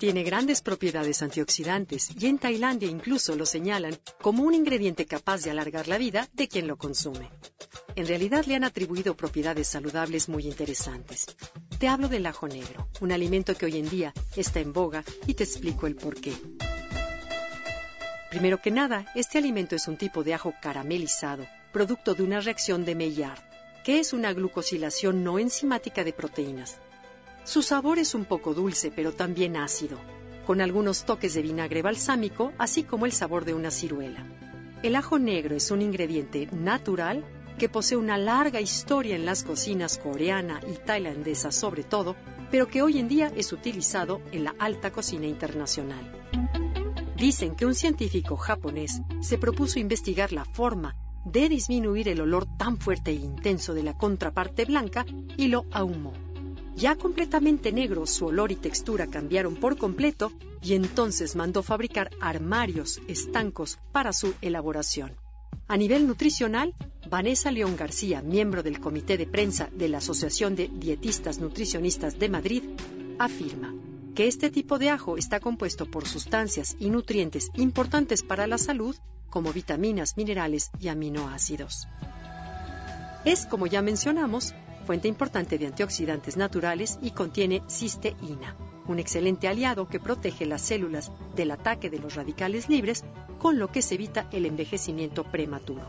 [0.00, 5.50] Tiene grandes propiedades antioxidantes y en Tailandia incluso lo señalan como un ingrediente capaz de
[5.50, 7.28] alargar la vida de quien lo consume.
[7.96, 11.26] En realidad le han atribuido propiedades saludables muy interesantes.
[11.78, 15.34] Te hablo del ajo negro, un alimento que hoy en día está en boga y
[15.34, 16.32] te explico el por qué.
[18.30, 22.86] Primero que nada, este alimento es un tipo de ajo caramelizado, producto de una reacción
[22.86, 23.42] de Maillard,
[23.84, 26.78] que es una glucosilación no enzimática de proteínas.
[27.50, 29.98] Su sabor es un poco dulce, pero también ácido,
[30.46, 34.24] con algunos toques de vinagre balsámico, así como el sabor de una ciruela.
[34.84, 37.24] El ajo negro es un ingrediente natural
[37.58, 42.14] que posee una larga historia en las cocinas coreana y tailandesa sobre todo,
[42.52, 46.08] pero que hoy en día es utilizado en la alta cocina internacional.
[47.16, 50.94] Dicen que un científico japonés se propuso investigar la forma
[51.24, 55.04] de disminuir el olor tan fuerte e intenso de la contraparte blanca
[55.36, 56.29] y lo ahumó.
[56.80, 63.02] Ya completamente negro, su olor y textura cambiaron por completo y entonces mandó fabricar armarios
[63.06, 65.12] estancos para su elaboración.
[65.68, 66.74] A nivel nutricional,
[67.10, 72.30] Vanessa León García, miembro del comité de prensa de la Asociación de Dietistas Nutricionistas de
[72.30, 72.62] Madrid,
[73.18, 73.74] afirma
[74.14, 78.96] que este tipo de ajo está compuesto por sustancias y nutrientes importantes para la salud,
[79.28, 81.86] como vitaminas, minerales y aminoácidos.
[83.26, 84.54] Es, como ya mencionamos,
[84.90, 88.56] fuente importante de antioxidantes naturales y contiene cisteína,
[88.88, 93.04] un excelente aliado que protege las células del ataque de los radicales libres,
[93.38, 95.88] con lo que se evita el envejecimiento prematuro.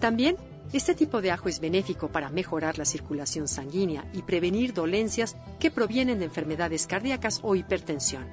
[0.00, 0.36] También,
[0.72, 5.70] este tipo de ajo es benéfico para mejorar la circulación sanguínea y prevenir dolencias que
[5.70, 8.26] provienen de enfermedades cardíacas o hipertensión.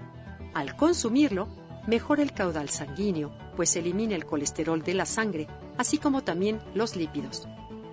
[0.55, 1.47] Al consumirlo,
[1.85, 5.45] mejora el caudal sanguíneo, pues elimina el colesterol de la sangre,
[5.77, 7.47] así como también los lípidos,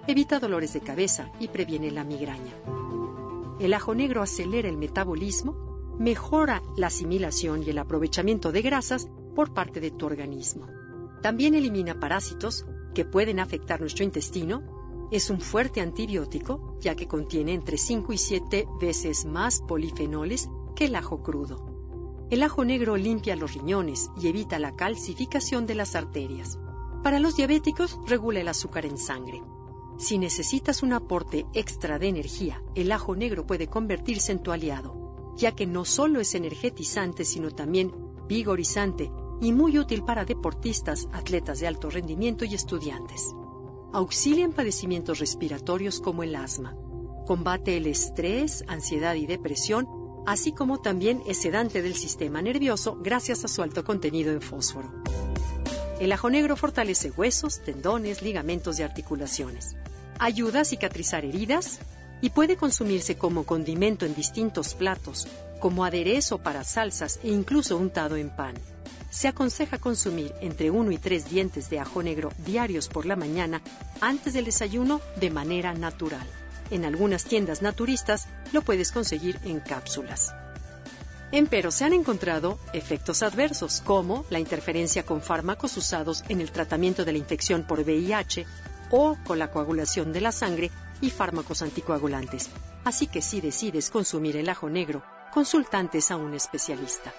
[0.09, 2.55] evita dolores de cabeza y previene la migraña.
[3.61, 9.53] El ajo negro acelera el metabolismo, mejora la asimilación y el aprovechamiento de grasas por
[9.53, 10.67] parte de tu organismo.
[11.21, 12.65] También elimina parásitos
[12.95, 15.09] que pueden afectar nuestro intestino.
[15.11, 20.87] Es un fuerte antibiótico, ya que contiene entre 5 y 7 veces más polifenoles que
[20.87, 21.67] el ajo crudo.
[22.31, 26.59] El ajo negro limpia los riñones y evita la calcificación de las arterias.
[27.03, 29.43] Para los diabéticos, regula el azúcar en sangre.
[29.98, 35.34] Si necesitas un aporte extra de energía, el ajo negro puede convertirse en tu aliado,
[35.36, 37.92] ya que no solo es energetizante, sino también
[38.28, 39.10] vigorizante
[39.41, 43.34] y muy útil para deportistas, atletas de alto rendimiento y estudiantes.
[43.92, 46.76] Auxilia en padecimientos respiratorios como el asma.
[47.26, 49.88] Combate el estrés, ansiedad y depresión,
[50.26, 54.92] así como también es sedante del sistema nervioso gracias a su alto contenido en fósforo.
[56.00, 59.75] El ajo negro fortalece huesos, tendones, ligamentos y articulaciones.
[60.21, 61.79] Ayuda a cicatrizar heridas
[62.21, 65.29] y puede consumirse como condimento en distintos platos,
[65.61, 68.55] como aderezo para salsas e incluso untado en pan.
[69.11, 73.62] Se aconseja consumir entre 1 y 3 dientes de ajo negro diarios por la mañana
[74.01, 76.27] antes del desayuno de manera natural.
[76.73, 80.34] En algunas tiendas naturistas lo puedes conseguir en cápsulas.
[81.31, 87.05] Empero se han encontrado efectos adversos como la interferencia con fármacos usados en el tratamiento
[87.05, 88.47] de la infección por VIH
[88.91, 92.50] o con la coagulación de la sangre y fármacos anticoagulantes.
[92.84, 97.12] Así que si decides consumir el ajo negro, consultantes a un especialista.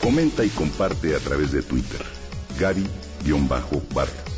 [0.00, 2.00] Comenta y comparte a través de Twitter.
[2.58, 4.37] Gaby-Vargas.